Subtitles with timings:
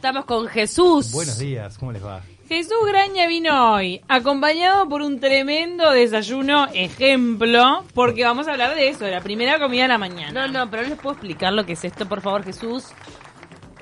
[0.00, 1.10] Estamos con Jesús.
[1.10, 2.22] Buenos días, ¿cómo les va?
[2.46, 8.90] Jesús Graña vino hoy, acompañado por un tremendo desayuno ejemplo, porque vamos a hablar de
[8.90, 10.46] eso, de la primera comida de la mañana.
[10.46, 12.84] No, no, pero no les puedo explicar lo que es esto, por favor, Jesús.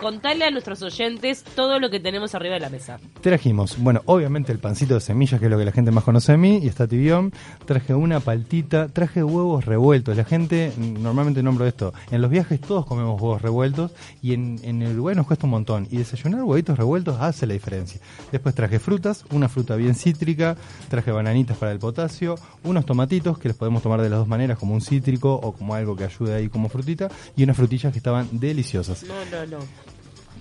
[0.01, 2.99] Contale a nuestros oyentes todo lo que tenemos arriba de la mesa.
[3.23, 6.33] Trajimos, bueno, obviamente el pancito de semillas, que es lo que la gente más conoce
[6.33, 7.33] de mí, y está tibión.
[7.65, 10.17] Traje una paltita, traje huevos revueltos.
[10.17, 14.83] La gente, normalmente nombro esto, en los viajes todos comemos huevos revueltos y en, en
[14.83, 15.89] el Uruguay nos cuesta un montón.
[15.91, 18.01] Y desayunar huevitos revueltos hace la diferencia.
[18.31, 20.57] Después traje frutas, una fruta bien cítrica,
[20.89, 24.59] traje bananitas para el potasio, unos tomatitos que los podemos tomar de las dos maneras,
[24.59, 27.99] como un cítrico o como algo que ayude ahí como frutita, y unas frutillas que
[27.99, 29.03] estaban deliciosas.
[29.05, 29.86] No, no, no.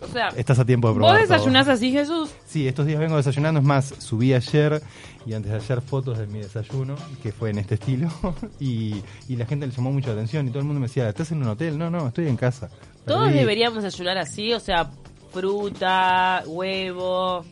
[0.05, 1.21] O sea, Estás a tiempo de ¿Vos probar.
[1.23, 1.27] todo.
[1.33, 2.29] desayunás así, Jesús?
[2.45, 3.59] Sí, estos días vengo desayunando.
[3.59, 4.81] Es más, subí ayer
[5.25, 8.09] y antes de ayer fotos de mi desayuno, que fue en este estilo.
[8.59, 11.09] Y, y la gente le llamó mucho la atención y todo el mundo me decía,
[11.09, 11.77] ¿estás en un hotel?
[11.77, 12.69] No, no, estoy en casa.
[13.05, 14.89] todos Perdí- deberíamos desayunar así, o sea,
[15.35, 17.43] fruta, huevo.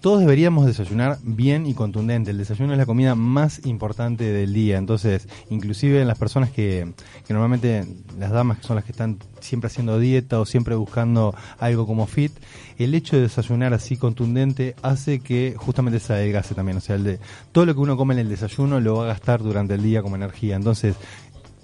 [0.00, 2.30] Todos deberíamos desayunar bien y contundente.
[2.30, 4.78] El desayuno es la comida más importante del día.
[4.78, 6.92] Entonces, inclusive en las personas que,
[7.26, 7.84] que normalmente,
[8.16, 12.06] las damas que son las que están siempre haciendo dieta o siempre buscando algo como
[12.06, 12.30] fit,
[12.78, 16.78] el hecho de desayunar así contundente hace que justamente se adelgase también.
[16.78, 17.18] O sea, el de,
[17.50, 20.02] todo lo que uno come en el desayuno lo va a gastar durante el día
[20.02, 20.54] como energía.
[20.54, 20.94] Entonces,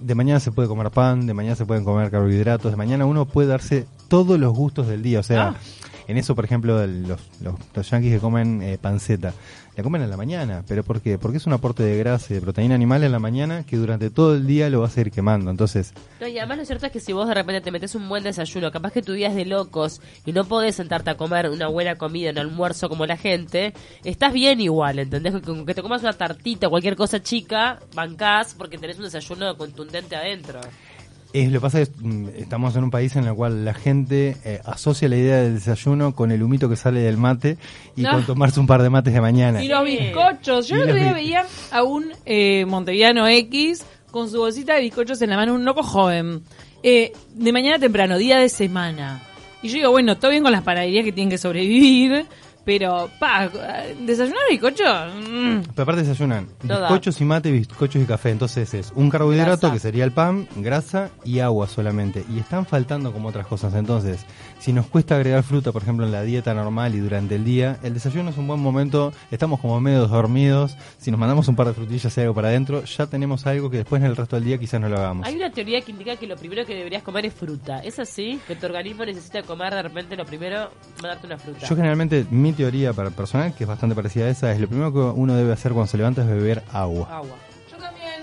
[0.03, 3.27] de mañana se puede comer pan, de mañana se pueden comer carbohidratos, de mañana uno
[3.27, 5.20] puede darse todos los gustos del día.
[5.20, 5.55] O sea, Ah.
[6.08, 7.20] en eso, por ejemplo, los,
[7.75, 9.33] los yanquis que comen eh, panceta,
[9.77, 10.62] la comen en la mañana.
[10.69, 11.19] ¿Pero por qué?
[11.19, 14.11] Porque es un aporte de grasa y de proteína animal en la mañana que durante
[14.11, 15.51] todo el día lo vas a ir quemando.
[15.51, 18.09] Entonces, No, y además lo cierto es que si vos de repente te metes un
[18.09, 21.48] buen desayuno, capaz que tu día es de locos y no podés sentarte a comer
[21.48, 23.73] una buena comida en almuerzo como la gente,
[24.05, 25.41] estás bien igual, ¿entendés?
[25.41, 29.57] Con que te comas una tartita o cualquier cosa chica, bancás porque tenés un desayuno
[29.57, 30.61] contundente adentro.
[31.33, 33.75] Es, lo que pasa es que mm, estamos en un país en el cual la
[33.75, 37.56] gente eh, asocia la idea del desayuno con el humito que sale del mate
[37.97, 38.12] y No.
[38.12, 39.62] con tomarse un par de mates de mañana.
[39.62, 40.69] Y los bizcochos.
[40.69, 45.20] Yo el otro día veía a un eh, monteviano X con su bolsita de bizcochos
[45.23, 46.42] en la mano, un loco joven.
[46.83, 49.23] Eh, de mañana temprano, día de semana.
[49.62, 52.27] Y yo digo, bueno, todo bien con las panaderías que tienen que sobrevivir,
[52.64, 53.48] pero, pa,
[54.00, 54.84] ¿desayunar bizcocho?
[54.84, 55.62] Mm.
[55.74, 56.83] Pero aparte desayunan Toda.
[56.89, 58.30] bizcochos y mate, bizcochos y café.
[58.30, 59.73] Entonces es un carbohidrato Grasa.
[59.73, 62.24] que sería el pan, grasa y agua solamente.
[62.33, 63.74] Y están faltando como otras cosas.
[63.74, 64.24] Entonces,
[64.62, 67.80] si nos cuesta agregar fruta, por ejemplo, en la dieta normal y durante el día,
[67.83, 69.12] el desayuno es un buen momento.
[69.33, 70.77] Estamos como medio dormidos.
[70.98, 73.78] Si nos mandamos un par de frutillas y algo para adentro, ya tenemos algo que
[73.78, 75.27] después en el resto del día quizás no lo hagamos.
[75.27, 77.80] Hay una teoría que indica que lo primero que deberías comer es fruta.
[77.80, 78.39] ¿Es así?
[78.46, 80.70] Que tu organismo necesita comer de repente lo primero,
[81.02, 81.67] mandarte una fruta.
[81.67, 84.92] Yo generalmente, mi teoría para personal, que es bastante parecida a esa, es lo primero
[84.92, 87.08] que uno debe hacer cuando se levanta es beber agua.
[87.11, 87.52] Agua.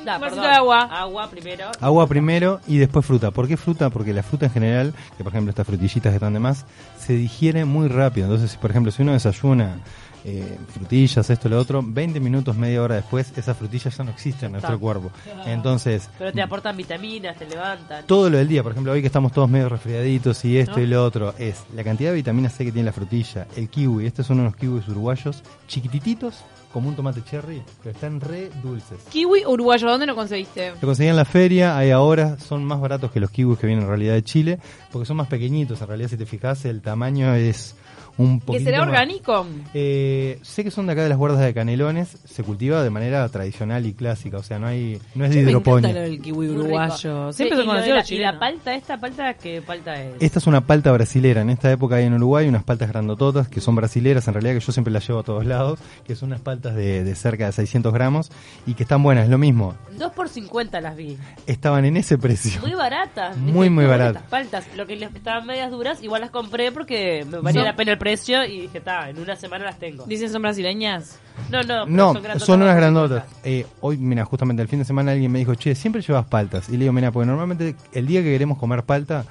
[0.09, 0.51] Yo también, Da, un vasito perdón.
[0.51, 0.79] de agua.
[1.01, 1.65] Agua primero.
[1.79, 3.31] Agua primero y después fruta.
[3.31, 3.89] ¿Por qué fruta?
[3.89, 6.65] Porque la fruta en general, que por ejemplo estas frutillitas que están de más,
[6.97, 8.27] se digiere muy rápido.
[8.27, 9.77] Entonces, por ejemplo, si uno desayuna
[10.25, 14.47] eh, frutillas, esto, lo otro, 20 minutos, media hora después, esas frutillas ya no existen
[14.47, 15.11] en nuestro cuerpo.
[15.45, 18.05] Entonces, Pero te aportan vitaminas, te levantan.
[18.05, 20.81] todo lo del día, por ejemplo, hoy que estamos todos medio resfriaditos y esto ¿No?
[20.83, 24.05] y lo otro, es la cantidad de vitamina C que tiene la frutilla, el kiwi,
[24.05, 28.99] estos son unos kiwis uruguayos, chiquitititos, como un tomate cherry, pero están re dulces.
[29.09, 30.71] Kiwi uruguayo, ¿dónde lo conseguiste?
[30.79, 33.85] Lo conseguí en la feria, hay ahora, son más baratos que los kiwis que vienen
[33.85, 34.59] en realidad de Chile,
[34.91, 37.75] porque son más pequeñitos, en realidad si te fijas el tamaño es
[38.19, 39.47] un ¿Que será orgánico?
[39.73, 43.27] Eh, sé que son de acá de las guardas de Canelones, se cultiva de manera
[43.29, 45.93] tradicional y clásica, o sea, no hay no es de Me hidroponía.
[45.93, 47.31] lo del kiwi uruguayo.
[47.33, 50.15] Siempre y se conoció la, y la palta, esta palta, ¿qué palta es?
[50.19, 51.41] Esta es una palta brasilera.
[51.41, 54.59] En esta época hay en Uruguay unas paltas grandototas que son brasileras, en realidad que
[54.59, 57.53] yo siempre las llevo a todos lados, que son unas paltas de, de cerca de
[57.53, 58.31] 600 gramos
[58.67, 59.23] y que están buenas.
[59.23, 61.17] Es lo mismo, 2 por 50 las vi.
[61.45, 62.59] estaban en ese precio.
[62.61, 63.37] Muy baratas.
[63.37, 64.23] Muy, Dije, muy baratas.
[64.29, 64.65] paltas.
[64.75, 67.67] Lo que les estaban medias duras, igual las compré porque me valía No.
[67.67, 70.05] la pena el precio y dije, está, en una semana las tengo.
[70.05, 71.19] Dicen son brasileñas.
[71.51, 73.23] No, no, No, son, grandotas, son unas dos grandotas.
[73.43, 73.47] 50.
[73.49, 76.69] Eh, hoy, mira, justamente el fin de semana alguien me dijo, che, siempre llevas paltas.
[76.69, 79.25] Y le digo, mira, porque normalmente el día que queremos comer palta,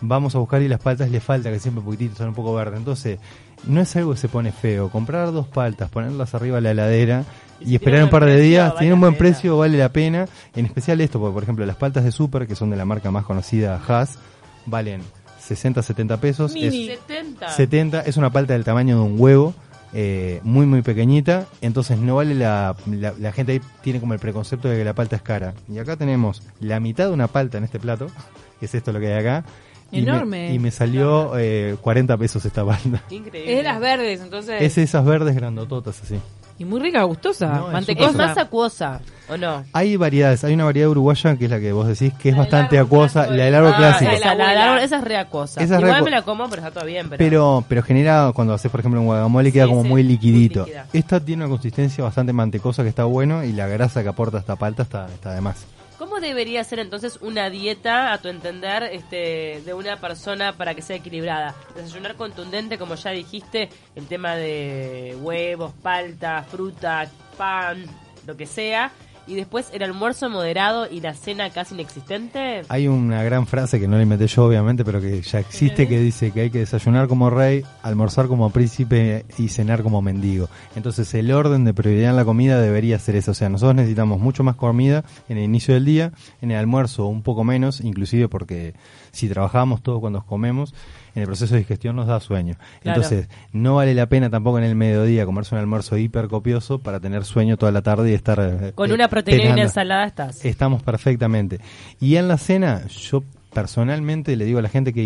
[0.00, 2.78] vamos a buscar y las paltas le falta, que siempre poquititos, son un poco verdes.
[2.78, 3.18] Entonces,
[3.64, 4.88] no es algo que se pone feo.
[4.88, 7.24] Comprar dos paltas, ponerlas arriba de la heladera
[7.66, 10.26] Y esperar un par de días, vale tiene un buen precio, vale la pena.
[10.54, 13.10] En especial esto, porque por ejemplo las paltas de Super, que son de la marca
[13.10, 14.18] más conocida, Haas,
[14.66, 15.02] valen
[15.40, 16.54] 60, 70 pesos.
[16.54, 16.86] Es- Mini.
[16.86, 17.48] 70.
[17.50, 19.54] 70 es una palta del tamaño de un huevo,
[19.94, 24.20] eh, muy muy pequeñita, entonces no vale la, la, la gente ahí tiene como el
[24.20, 25.52] preconcepto de que la palta es cara.
[25.68, 28.06] Y acá tenemos la mitad de una palta en este plato,
[28.60, 29.44] que es esto lo que hay acá.
[29.90, 30.54] y me- Enorme.
[30.54, 33.02] Y me, salió eh, 40 pesos esta palta.
[33.10, 33.50] Increíble.
[33.52, 34.62] Es de las verdes, entonces.
[34.62, 36.18] Es esas verdes grandototas así.
[36.58, 38.12] Y muy rica, gustosa, No, es Es mantecosa.
[38.12, 39.64] más acuosa, ¿o no?
[39.72, 42.42] Hay variedades, hay una variedad uruguaya que es la que vos decís que es La
[42.42, 43.36] bastante acuosa, clásico.
[43.36, 44.10] la del árbol Ah, clásico.
[44.12, 44.34] esa.
[44.36, 45.60] La, la árbol- esa es re acuosa.
[45.62, 47.08] Esa es re Igual acu- me la como, pero está todo bien.
[47.08, 50.02] Pero, Pero, pero genera, cuando haces por ejemplo un guacamole, queda Sí, como sí, muy
[50.02, 50.64] muy liquidito.
[50.66, 50.86] líquida.
[50.92, 54.54] Esta tiene una consistencia bastante mantecosa que está bueno y la grasa que aporta esta
[54.56, 55.64] palta está, está de más.
[56.12, 60.82] ¿Cómo debería ser entonces una dieta, a tu entender, este, de una persona para que
[60.82, 61.54] sea equilibrada?
[61.74, 67.86] Desayunar contundente, como ya dijiste, el tema de huevos, palta, fruta, pan,
[68.26, 68.92] lo que sea.
[69.26, 72.62] Y después el almuerzo moderado y la cena casi inexistente.
[72.68, 76.00] Hay una gran frase que no la inventé yo, obviamente, pero que ya existe, que
[76.00, 80.48] dice que hay que desayunar como rey, almorzar como príncipe y cenar como mendigo.
[80.74, 83.30] Entonces, el orden de prioridad en la comida debería ser eso.
[83.30, 87.06] O sea, nosotros necesitamos mucho más comida en el inicio del día, en el almuerzo
[87.06, 88.74] un poco menos, inclusive porque
[89.12, 90.74] si trabajamos todos cuando comemos,
[91.14, 92.56] en el proceso de digestión nos da sueño.
[92.82, 93.02] Claro.
[93.02, 97.00] Entonces, no vale la pena tampoco en el mediodía comerse un almuerzo hiper copioso para
[97.00, 98.72] tener sueño toda la tarde y estar...
[98.74, 100.44] Con eh, una proteína y una ensalada estás.
[100.44, 101.60] Estamos perfectamente.
[102.00, 105.02] Y en la cena, yo personalmente le digo a la gente que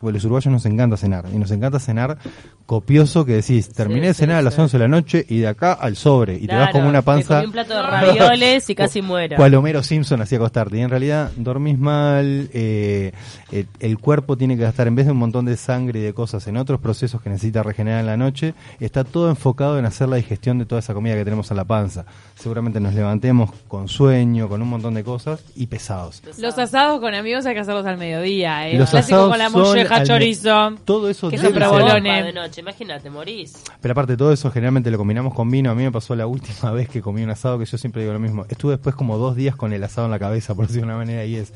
[0.00, 1.26] porque los uruguayos nos encanta cenar.
[1.32, 2.18] Y nos encanta cenar
[2.66, 4.60] copioso, que decís, terminé de sí, cenar a las sí.
[4.60, 6.36] 11 de la noche y de acá al sobre.
[6.36, 7.42] Y te vas como una panza.
[7.44, 9.36] un plato de ravioles y casi muero.
[9.36, 10.78] Cual Homero Simpson hacía acostarte.
[10.78, 13.12] Y en realidad dormís mal, eh,
[13.50, 16.14] el, el cuerpo tiene que gastar, en vez de un montón de sangre y de
[16.14, 20.08] cosas en otros procesos que necesita regenerar en la noche, está todo enfocado en hacer
[20.08, 22.06] la digestión de toda esa comida que tenemos en la panza.
[22.34, 26.22] Seguramente nos levantemos con sueño, con un montón de cosas y pesados.
[26.38, 28.78] Los asados con amigos hay que hacerlos al mediodía, ¿eh?
[28.78, 30.74] Los Clásico asados con la son molleja al chorizo.
[30.84, 32.24] Todo eso debe ser- provolones.
[32.24, 33.54] de noche, imagínate, morís.
[33.80, 35.70] Pero aparte todo eso generalmente lo combinamos con vino.
[35.70, 38.12] A mí me pasó la última vez que comí un asado que yo siempre digo
[38.12, 38.46] lo mismo.
[38.48, 40.98] Estuve después como dos días con el asado en la cabeza, por decirlo de una
[40.98, 41.52] manera, y es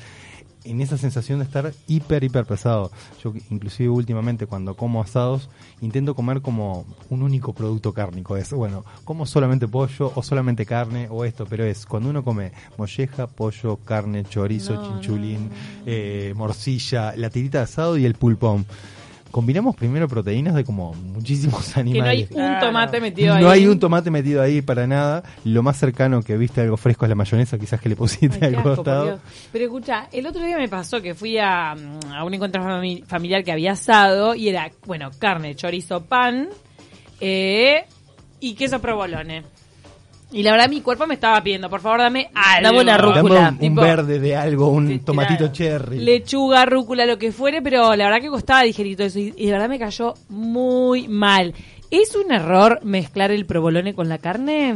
[0.66, 2.90] en esa sensación de estar hiper, hiper pesado.
[3.22, 5.48] Yo inclusive últimamente cuando como asados
[5.80, 8.36] intento comer como un único producto cárnico.
[8.36, 12.52] Es, bueno, como solamente pollo o solamente carne o esto, pero es cuando uno come
[12.76, 15.50] molleja, pollo, carne, chorizo, No, chinchulín,
[15.84, 18.66] eh, morcilla, la tirita de asado y el pulpón.
[19.36, 22.30] Combinamos primero proteínas de como muchísimos Que no hay animales.
[22.30, 23.42] un tomate metido ahí.
[23.44, 25.22] No hay un tomate metido ahí para nada.
[25.44, 28.54] Lo más cercano que viste algo fresco es la mayonesa, quizás que le pusiste Ay,
[28.54, 29.18] al asco, costado.
[29.52, 33.44] Pero escucha, el otro día me pasó que fui a, a un encuentro fami- familiar
[33.44, 36.48] que había asado y era, bueno, carne, chorizo, pan
[37.20, 37.84] eh,
[38.40, 39.42] y queso provolone.
[40.32, 42.68] Y la verdad mi cuerpo me estaba pidiendo, por favor dame algo.
[42.68, 43.40] Dame una rúcula.
[43.42, 45.52] Dame un, verde de algo, un Sí, tomatito claro.
[45.52, 45.98] cherry.
[46.00, 49.46] Lechuga, rúcula, lo que fuere, pero la verdad que costaba digerir todo eso y, y
[49.46, 51.54] de verdad me cayó muy mal.
[51.90, 54.74] ¿Es un error mezclar el provolone con la carne?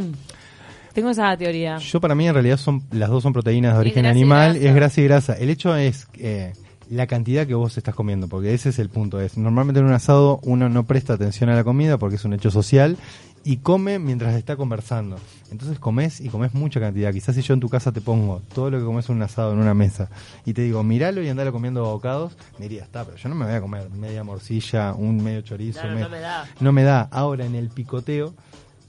[0.93, 1.77] Tengo esa teoría.
[1.77, 4.67] Yo para mí en realidad son las dos son proteínas de Es origen animal, grasa.
[4.69, 5.33] es grasa y grasa.
[5.37, 6.53] El hecho es eh,
[6.89, 9.19] la cantidad que vos estás comiendo, porque ese es el punto.
[9.21, 12.33] Es normalmente en un asado uno no presta atención a la comida porque es un
[12.33, 12.97] hecho social
[13.43, 15.17] y come mientras está conversando.
[15.51, 17.11] Entonces comes y comes mucha cantidad.
[17.11, 19.53] Quizás si yo en tu casa te pongo todo lo que comes en un asado
[19.53, 20.09] en una mesa
[20.45, 23.45] y te digo, miralo y andalo comiendo bocados, me dirías, está, pero yo no me
[23.45, 25.81] voy a comer media morcilla, un medio chorizo.
[25.81, 26.45] Claro, me- no me da.
[26.59, 27.01] no me da.
[27.11, 28.33] Ahora en el picoteo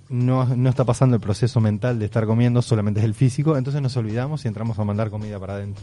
[0.09, 3.81] no, no está pasando el proceso mental de estar comiendo, solamente es el físico, entonces
[3.81, 5.83] nos olvidamos y entramos a mandar comida para adentro.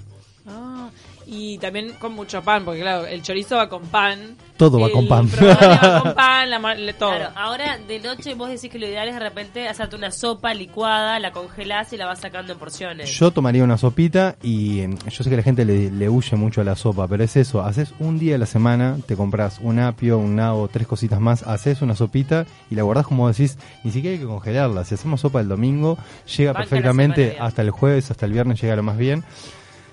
[1.32, 4.36] Y también con mucho pan, porque claro, el chorizo va con pan.
[4.58, 5.28] Todo va con pan.
[5.28, 6.60] va con pan, la,
[6.98, 7.12] todo.
[7.12, 10.56] Claro, ahora de noche vos decís que lo ideal es de repente hacerte una sopa
[10.56, 13.12] licuada, la congelás y la vas sacando en porciones.
[13.12, 16.62] Yo tomaría una sopita y eh, yo sé que la gente le, le huye mucho
[16.62, 19.78] a la sopa, pero es eso, haces un día a la semana, te compras un
[19.78, 23.92] apio, un nabo, tres cositas más, haces una sopita y la guardás como decís, ni
[23.92, 24.84] siquiera hay que congelarla.
[24.84, 26.00] Si hacemos sopa el domingo,
[26.36, 29.24] llega Banca la perfectamente hasta el jueves, hasta el viernes llega lo más bien.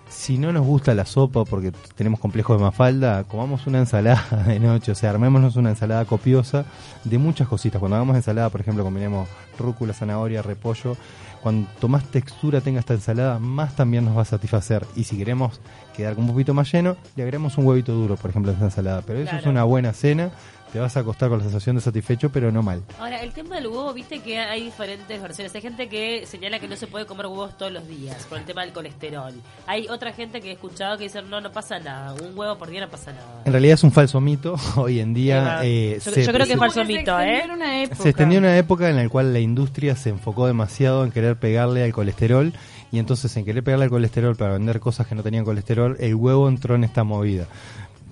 [0.09, 4.61] Si no nos gusta la sopa porque tenemos complejo de mafalda, comamos una ensalada de
[4.61, 6.65] noche, o sea, armémonos una ensalada copiosa
[7.05, 7.81] de muchas cositas.
[7.81, 10.97] Cuando hagamos ensalada, por ejemplo, combinemos rúcula, zanahoria, repollo.
[11.43, 14.85] Cuanto más textura tenga esta ensalada, más también nos va a satisfacer.
[14.97, 15.61] Y si queremos
[15.97, 18.65] quedar con un poquito más lleno, le agregamos un huevito duro, por ejemplo, a esta
[18.67, 19.03] ensalada.
[19.07, 20.31] Pero eso es una buena cena,
[20.73, 22.83] te vas a acostar con la sensación de satisfecho, pero no mal.
[22.99, 25.55] Ahora, el tema del huevo, viste que hay diferentes versiones.
[25.55, 28.45] Hay gente que señala que no se puede comer huevos todos los días por el
[28.45, 29.33] tema del colesterol.
[29.67, 32.13] Hay otra gente que he escuchado que dice, no, no pasa nada.
[32.15, 33.43] Un huevo por día no pasa nada.
[33.45, 34.57] En realidad es un falso mito.
[34.77, 35.61] Hoy en día...
[35.63, 37.37] Eh, yo- se- yo creo que es falso mito, se ¿eh?
[37.39, 38.03] extendió en una época.
[38.03, 41.83] Se extendió una época en la cual la industria se enfocó demasiado en querer pegarle
[41.83, 42.53] al colesterol
[42.93, 46.15] y entonces en querer pegarle al colesterol para vender cosas que no tenían colesterol, el
[46.15, 47.47] huevo entró en esta movida.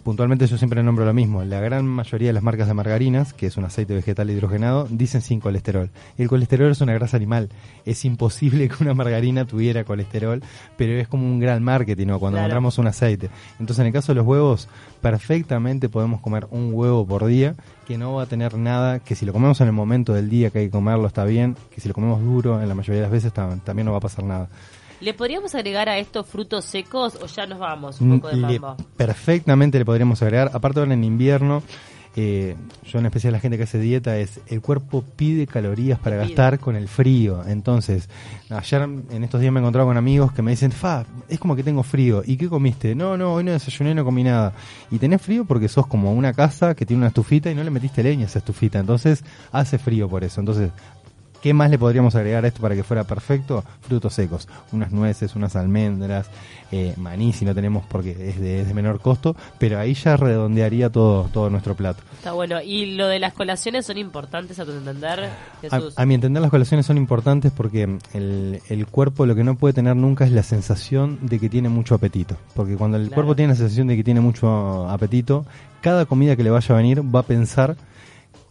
[0.05, 1.43] Puntualmente yo siempre nombro lo mismo.
[1.45, 5.21] La gran mayoría de las marcas de margarinas, que es un aceite vegetal hidrogenado, dicen
[5.23, 5.91] sin colesterol.
[6.19, 7.49] El colesterol es una grasa animal.
[7.85, 10.43] Es imposible que una margarina tuviera colesterol,
[10.77, 12.21] pero es como un gran marketing ¿no?
[12.21, 12.47] cuando Claro.
[12.47, 13.31] encontramos un aceite.
[13.59, 14.69] Entonces, en el caso de los huevos,
[15.01, 17.55] perfectamente podemos comer un huevo por día
[17.87, 20.51] que no va a tener nada, que si lo comemos en el momento del día
[20.51, 23.03] que hay que comerlo está bien, que si lo comemos duro, en la mayoría de
[23.03, 24.49] las veces ta- también no va a pasar nada.
[25.01, 28.61] ¿Le podríamos agregar a esto frutos secos o ya nos vamos un poco de Le-
[28.97, 30.51] perfectamente le podríamos agregar.
[30.55, 31.63] Aparte ahora en invierno,
[32.17, 32.55] eh,
[32.87, 36.27] yo en especial la gente que hace dieta es el cuerpo pide calorías para Pide.
[36.29, 37.43] gastar con el frío.
[37.47, 38.09] Entonces,
[38.51, 41.57] ayer en estos días me he encontrado con amigos que me dicen, Fa, es como
[41.57, 42.23] que tengo frío.
[42.25, 42.95] ¿Y qué comiste?
[42.95, 44.53] No, no, hoy no desayuné, no comí nada.
[44.93, 47.71] Y tenés frío porque sos como una casa que tiene una estufita y no le
[47.71, 48.79] metiste leña a esa estufita.
[48.79, 50.41] Entonces, hace frío por eso.
[50.41, 50.71] Entonces,
[51.45, 53.63] ¿Qué más le podríamos agregar a esto para que fuera perfecto?
[53.83, 56.31] Frutos secos, unas nueces, unas almendras,
[56.73, 60.17] eh, maní si no tenemos porque es de, es de menor costo, pero ahí ya
[60.17, 62.03] redondearía todo, todo nuestro plato.
[62.17, 62.63] Está bueno.
[62.63, 65.93] ¿Y lo de las colaciones son importantes a tu entender, A, Jesús?
[65.99, 69.75] a mi entender las colaciones son importantes porque el, el cuerpo lo que no puede
[69.75, 72.39] tener nunca es la sensación de que tiene mucho apetito.
[72.55, 73.17] Porque cuando el Claro.
[73.17, 75.45] cuerpo tiene la sensación de que tiene mucho apetito,
[75.83, 77.77] cada comida que le vaya a venir va a pensar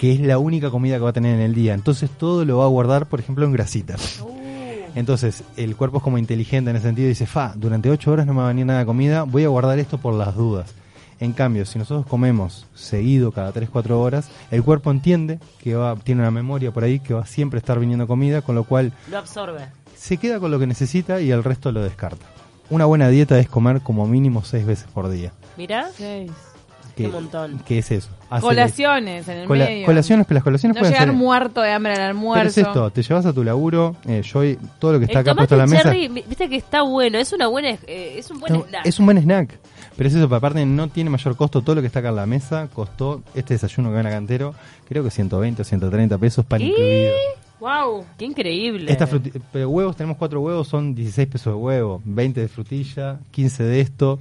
[0.04, 1.74] que es la única comida que va a tener en el día.
[1.74, 4.20] Entonces todo lo va a guardar, por ejemplo, en grasitas.
[4.20, 4.28] Uh.
[4.96, 8.26] Entonces, el cuerpo es como inteligente en ese sentido, y dice, fa, durante 8 horas
[8.26, 10.74] no me va a venir nada de comida, voy a guardar esto por las dudas.
[11.22, 16.20] En cambio, si nosotros comemos seguido cada 3-4 horas, el cuerpo entiende que va, tiene
[16.20, 18.92] una memoria por ahí que va a siempre estar viniendo comida, con lo cual...
[19.10, 19.68] Lo absorbe.
[19.96, 22.26] Se queda con lo que necesita y el resto lo descarta.
[22.70, 25.32] Una buena dieta es comer como mínimo 6 veces por día.
[25.56, 26.30] Mira, 6.
[26.96, 27.60] Qué montón.
[27.66, 28.10] que es eso?
[28.30, 29.86] Hacer- Colaciones en el cola- medio.
[29.86, 31.16] colaciones, pero las colaciones No pueden llegar ser...
[31.18, 32.48] muerto de hambre al Pero almuerzo.
[32.62, 35.28] es esto, te llevas a tu laburo, eh, yo hoy- todo lo que está el
[35.28, 35.84] acá puesto en la mesa...
[35.84, 38.86] cherry, mi- viste que está bueno, es una buena, eh, es un buen No, snack.
[38.86, 39.60] Es un buen snack.
[39.96, 41.62] Pero es eso, pero aparte no tiene mayor costo.
[41.62, 44.56] Todo lo que está acá en la mesa costó este desayuno que gana Cantero,
[44.90, 46.70] creo que 120 o 130 pesos, pan ¿Y?
[46.70, 47.12] incluido.
[47.60, 48.04] Wow.
[48.18, 48.92] Qué increíble.
[48.92, 53.20] Esta fruti- pero huevos, tenemos cuatro huevos, son 16 pesos de huevo, 20 de frutilla,
[53.32, 54.20] 15 de esto,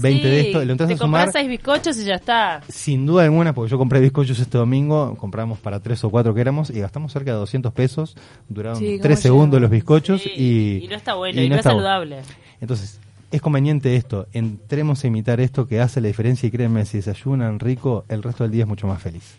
[0.00, 0.64] 20 de esto.
[0.64, 2.62] Lo entras te a sumar, compras seis bizcochos y ya está.
[2.68, 6.40] sin duda alguna, porque yo compré bizcochos este domingo, compramos para tres o cuatro que
[6.40, 8.16] éramos y gastamos cerca de 200 pesos.
[8.48, 11.56] Duraron Sí, ¿cómo 3 segundos los bizcochos Sí, y, y no está bueno, y, no,
[11.56, 11.78] es bueno.
[11.78, 12.20] saludable.
[12.60, 16.98] Entonces, es conveniente esto, entremos a imitar esto que hace la diferencia y créanme, si
[16.98, 19.36] desayunan rico, el resto del día es mucho más feliz.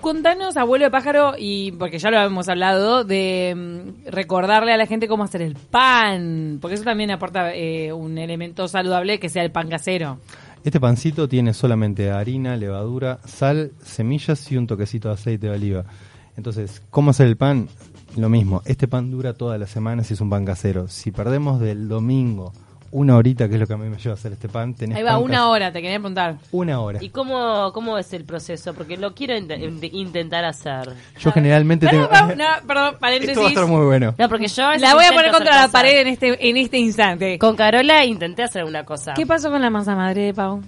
[0.00, 4.86] Contanos, abuelo de pájaro, y porque ya lo hemos hablado, de mm, recordarle a la
[4.86, 9.42] gente cómo hacer el pan, porque eso también aporta eh, un elemento saludable que sea
[9.42, 10.18] el pan casero.
[10.64, 15.84] Este pancito tiene solamente harina, levadura, sal, semillas y un toquecito de aceite de oliva.
[16.36, 17.68] Entonces, ¿cómo hacer el pan?
[18.16, 20.88] Lo mismo, este pan dura toda la semana si es un pan casero.
[20.88, 22.52] Si perdemos del domingo
[22.92, 24.96] una horita, que es lo que a mí me lleva a hacer este pan, tenés
[24.98, 26.36] Ahí va, pan una hora, te quería preguntar.
[26.50, 26.98] Una hora.
[27.02, 28.74] ¿Y cómo, cómo es el proceso?
[28.74, 30.92] Porque lo quiero int- in- intentar hacer.
[31.20, 32.08] Yo generalmente tengo...
[32.08, 33.38] Perdón, no, perdón, Esto paréntesis.
[33.38, 34.14] va a estar muy bueno.
[34.18, 37.38] No, porque yo La voy a poner contra la pared en este, en este instante.
[37.38, 39.14] Con Carola intenté hacer una cosa.
[39.14, 40.60] ¿Qué pasó con la masa madre de Pau?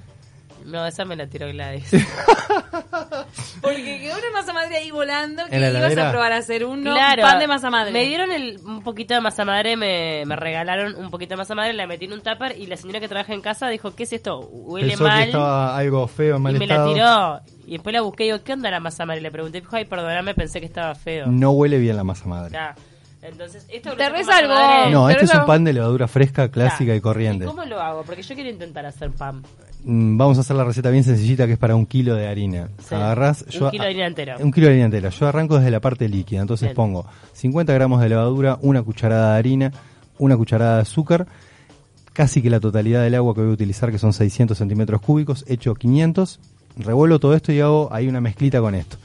[0.66, 1.90] No, esa me la tiró Gladys.
[3.60, 6.08] Porque quedó una masa madre ahí volando que ibas heladera.
[6.08, 7.22] a probar a hacer uno, claro.
[7.22, 7.92] pan de masa madre.
[7.92, 11.54] Me dieron el- un poquito de masa madre, me, me regalaron un poquito de masa
[11.54, 14.02] madre, la metí en un tupper y la señora que trabaja en casa dijo, ¿qué
[14.04, 14.40] es esto?
[14.40, 15.22] Huele Pensó que mal.
[15.24, 17.40] estaba algo feo, mal Y me la tiró.
[17.66, 19.20] Y después la busqué y digo, ¿qué onda la masa madre?
[19.20, 21.26] Y le pregunté, dijo, ay, perdóname, pensé que estaba feo.
[21.26, 22.52] No huele bien la masa madre.
[22.52, 22.74] Ya.
[23.22, 24.52] Entonces, esto Te resalvo.
[24.90, 26.96] No, este es un pan de levadura fresca, clásica Ya.
[26.96, 27.44] y corriente.
[27.44, 28.02] ¿Y cómo lo hago?
[28.02, 29.44] Porque yo quiero intentar hacer pan.
[29.84, 32.68] Mm, Vamos a hacer la receta bien sencillita que es para un kilo de harina.
[32.86, 32.94] Sí.
[32.94, 34.36] Agarrás, Un kilo de harina entera.
[34.38, 35.08] Un kilo de harina entera.
[35.10, 36.40] Yo arranco desde la parte líquida.
[36.40, 36.76] Entonces Bien.
[36.76, 39.72] pongo 50 gramos de levadura, una cucharada de harina,
[40.18, 41.26] una cucharada de azúcar,
[42.12, 45.44] casi que la totalidad del agua que voy a utilizar, que son 600 centímetros cúbicos,
[45.48, 46.38] hecho 500.
[46.76, 48.96] Revuelvo todo esto y hago ahí una mezclita con esto.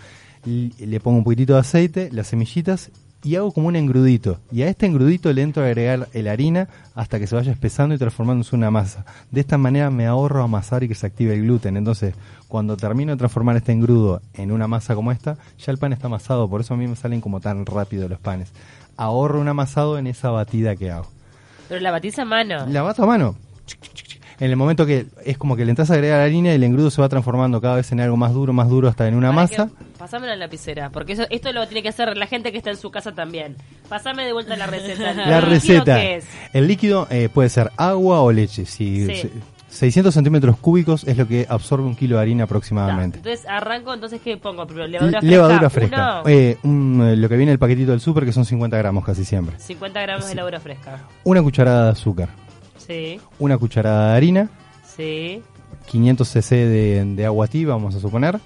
[0.46, 2.91] Le pongo un poquitito de aceite, las semillitas
[3.27, 4.39] y hago como un engrudito.
[4.53, 7.93] Y a este engrudito le entro a agregar la harina hasta que se vaya espesando
[7.93, 9.05] y transformándose en una masa.
[9.31, 11.75] De esta manera me ahorro amasar y que se active el gluten.
[11.75, 12.15] Entonces,
[12.48, 16.07] cuando termino de transformar este engrudo en una masa como esta, ya el pan está
[16.07, 16.50] amasado.
[16.50, 18.53] Por eso a mí me salen como tan rápido los panes.
[18.96, 21.07] Ahorro un amasado en esa batida que hago.
[21.67, 22.65] Pero la batís a mano.
[22.67, 23.36] La bato a mano.
[24.39, 27.01] En el momento que es como que le entras a agregar harina el engrudo se
[27.01, 29.70] va transformando cada vez en algo más duro, más duro hasta en una Para masa.
[29.98, 32.77] Pasame la lapicera, porque eso, esto lo tiene que hacer la gente que está en
[32.77, 33.56] su casa también.
[33.89, 35.13] Pasame de vuelta la receta.
[35.13, 35.96] La ¿El líquido receta.
[36.00, 36.25] qué es?
[36.53, 38.65] El líquido eh, puede ser agua o leche.
[38.65, 39.15] Si Sí.
[39.15, 39.32] se-
[39.70, 43.17] 600 centímetros cúbicos es lo que absorbe un kilo de harina aproximadamente.
[43.17, 44.65] Entonces arranco, entonces ¿qué pongo?
[44.65, 45.29] Primero, levadura fresca.
[45.36, 46.22] Levadura fresca.
[46.25, 49.03] Eh, un, eh, lo que viene en el paquetito del súper que son 50 gramos
[49.03, 49.60] casi siempre.
[49.60, 51.00] 50 gramos de levadura fresca.
[51.25, 52.29] Una cucharada de azúcar.
[52.88, 54.50] Sí, Una cucharada de harina.
[54.96, 55.41] sí.
[55.86, 58.39] 500 cc de, de agua tibia, vamos a suponer,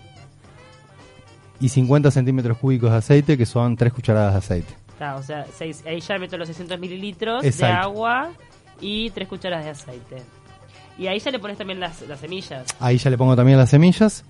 [1.59, 4.73] y 50 centímetros cúbicos de aceite, que son 3 cucharadas de aceite.
[5.17, 7.65] O sea, seis- ahí ya meto los 600 mililitros Exacto.
[7.75, 8.29] de agua
[8.79, 10.17] y 3 cucharadas de aceite.
[10.99, 12.65] Y ahí ya le pones también las, las semillas.
[12.79, 14.23] Ahí ya le pongo también las semillas.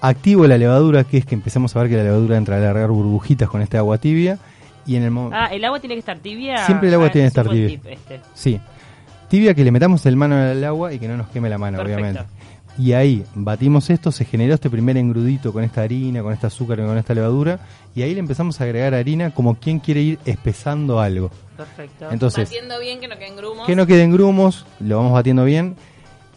[0.00, 2.90] Activo la levadura, que es que empecemos a ver que la levadura entra a largar
[2.90, 4.38] burbujitas con este agua tibia.
[4.86, 6.64] Y en el Ah, ¿el agua tiene que estar tibia?
[6.66, 7.80] Siempre el agua Ah, tiene que estar tibia.
[7.84, 8.20] este.
[8.34, 8.60] Sí.
[9.30, 11.78] Tibia que le metamos el mano al agua y que no nos queme la mano,
[11.78, 12.00] Perfecto.
[12.02, 12.30] obviamente.
[12.78, 16.78] Y ahí batimos esto, se generó este primer engrudito con esta harina, con este azúcar
[16.78, 17.60] y con esta levadura.
[17.94, 21.30] Y ahí le empezamos a agregar harina como quien quiere ir espesando algo.
[21.56, 22.06] Perfecto.
[22.10, 23.66] Entonces, Batiendo bien que no queden grumos.
[23.66, 25.76] que no queden grumos, lo vamos batiendo bien.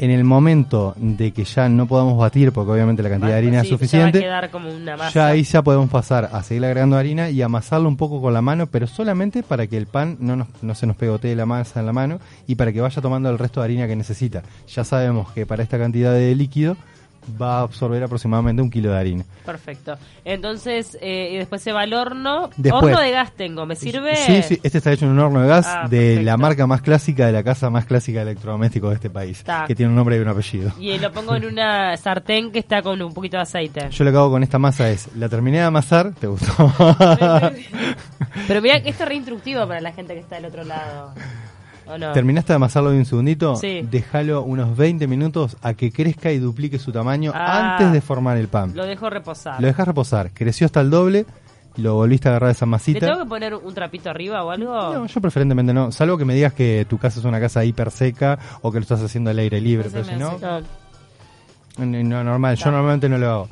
[0.04, 3.62] En el momento de que ya no podamos batir, porque obviamente la cantidad de harina
[3.62, 5.12] Sí, es suficiente, Ya va a quedar como una masa.
[5.14, 8.42] ya ahí ya podemos pasar a seguir agregando harina y amasarlo un poco con la
[8.42, 11.80] mano, pero solamente para que el pan no, nos- no se nos pegotee la masa
[11.80, 14.44] en la mano y para que vaya tomando el resto de harina que necesita.
[14.68, 16.76] Ya sabemos que para esta cantidad de líquido
[17.42, 19.24] va a absorber aproximadamente un kilo de harina.
[19.46, 19.96] Perfecto.
[20.26, 22.50] Entonces, eh, y después se va al horno.
[22.58, 22.84] Después.
[22.84, 24.16] Horno de gas tengo, ¿me sirve?
[24.16, 26.24] Sí, sí, este está hecho en un horno de gas Ah, de perfecto.
[26.24, 29.76] la marca más clásica de la casa más clásica de electrodomésticos de este país, que
[29.76, 30.72] tiene un nombre y un apellido.
[30.80, 33.90] Y lo pongo en una sartén que está con un poquito de aceite.
[33.90, 36.72] Yo lo que hago con esta masa es, la terminé de amasar, ¿te gustó?
[38.48, 41.14] Pero mira que esto es re instructivo para la gente que está del otro lado.
[42.14, 43.56] ¿Terminaste de amasarlo de un segundito?
[43.56, 43.88] Sí.
[43.90, 47.74] Déjalo unos 20 minutos a que crezca y duplique su tamaño Ah.
[47.78, 48.72] antes de formar el pan.
[48.76, 49.60] Lo dejo reposar.
[49.62, 50.32] Lo dejas reposar.
[50.34, 51.26] Creció hasta el doble,
[51.78, 53.00] lo volviste a agarrar esa ¿Le masita.
[53.00, 54.72] tengo que poner un trapito arriba o algo?
[54.94, 55.92] No, yo preferentemente no.
[55.92, 58.84] Salvo que me digas que tu casa es una casa hiper seca o que lo
[58.84, 59.90] estás haciendo al aire libre.
[59.92, 60.38] Pero si no.
[60.40, 61.86] No.
[61.86, 62.56] no, no, normal.
[62.56, 63.50] Yo normalmente no lo hago.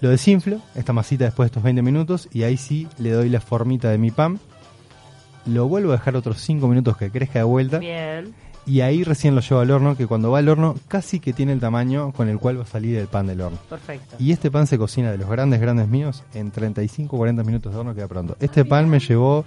[0.00, 3.40] Lo desinflo, esta masita después de estos 20 minutos, y ahí sí le doy la
[3.40, 4.38] formita de mi pan.
[5.46, 7.78] Lo vuelvo a dejar otros 5 minutos que crezca de vuelta.
[7.78, 8.34] Bien.
[8.66, 11.52] Y ahí recién lo llevo al horno, que cuando va al horno casi que tiene
[11.52, 13.58] el tamaño con el cual va a salir el pan del horno.
[13.68, 14.16] Perfecto.
[14.18, 17.78] Y este pan se cocina de los grandes, grandes míos en 35 40 minutos de
[17.78, 18.36] horno queda pronto.
[18.40, 19.44] Este pan me llevó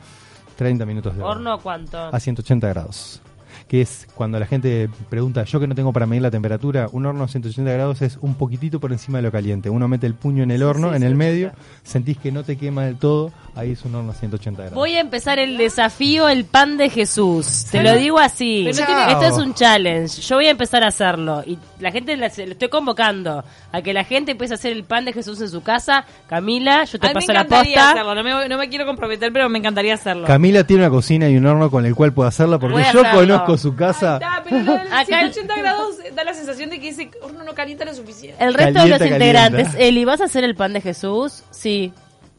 [0.58, 1.32] 30 minutos de horno.
[1.32, 1.98] ¿Horno cuánto?
[1.98, 3.22] A 180 grados.
[3.68, 7.06] Que es cuando la gente pregunta, yo que no tengo para medir la temperatura, un
[7.06, 9.70] horno a 180 grados es un poquitito por encima de lo caliente.
[9.70, 11.18] Uno mete el puño en el horno, sí, en el 180.
[11.18, 11.52] medio,
[11.84, 14.76] sentís que no te quema del todo, ahí es un horno a 180 grados.
[14.76, 17.66] Voy a empezar el desafío El Pan de Jesús.
[17.72, 18.68] Te lo digo así.
[18.68, 20.22] Esto es un challenge.
[20.22, 21.44] Yo voy a empezar a hacerlo.
[21.46, 24.84] Y la gente, la, le estoy convocando a que la gente empiece a hacer el
[24.84, 26.06] Pan de Jesús en su casa.
[26.28, 27.92] Camila, yo te A me paso la posta.
[27.92, 28.16] hacerlo.
[28.16, 30.28] No me, no me quiero comprometer, pero me encantaría hacerlo.
[30.28, 33.10] Camila tiene una cocina y un horno con el cual puede hacerlo porque yo hacerlo.
[33.48, 34.14] Conozco su casa.
[34.18, 37.44] Ahí está, pero lo del Acá- 180 grados da la sensación de que ese horno
[37.44, 38.44] no calienta lo suficiente.
[38.44, 39.64] El resto de Calienta, los integrantes.
[39.70, 39.84] calienta.
[39.88, 41.44] Eli, ¿vas a hacer el Pan de Jesús?
[41.52, 41.92] Sí.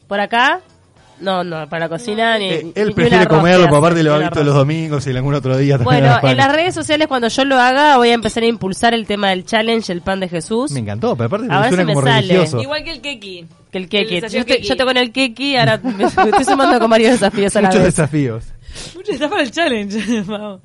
[0.06, 0.60] ¿Por acá?
[1.20, 2.48] No, no, para la cocina ni.
[2.48, 5.10] Eh, ni- él ni prefiere comerlo, hace, aparte lo ni ha visto los domingos y
[5.10, 5.76] en algún otro día.
[5.76, 8.94] también Bueno, en las redes sociales cuando yo lo haga voy a empezar a impulsar
[8.94, 10.70] el tema del challenge, el pan de Jesús.
[10.70, 12.20] Me encantó, pero aparte A ver suena si me como sale.
[12.20, 12.62] religioso.
[12.62, 13.46] Igual que el keki.
[13.72, 14.14] Que el keki.
[14.14, 14.66] El Yo, estoy, keki.
[14.68, 17.68] yo estoy con el keki, ahora me, me estoy sumando con varios desafíos a la
[17.68, 17.96] Muchos vez.
[17.96, 18.44] desafíos.
[18.94, 20.22] Mucho está para el challenge.
[20.28, 20.60] Vamos.